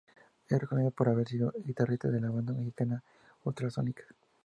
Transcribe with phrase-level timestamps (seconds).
[0.49, 3.03] Es reconocida por haber sido guitarrista de la banda mexicana
[3.43, 4.07] Ultrasónicas.